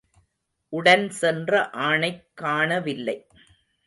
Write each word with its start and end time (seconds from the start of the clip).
உடன் 0.69 1.09
சென்ற 1.09 1.69
ஆணைக் 1.69 2.23
காணவில்லை. 2.33 3.27